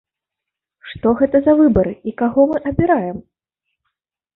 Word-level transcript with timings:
Што 0.93 1.11
гэта 1.21 1.37
за 1.49 1.57
выбары 1.61 1.95
і 2.09 2.17
каго 2.25 2.41
мы 2.55 2.67
абіраем? 2.75 3.17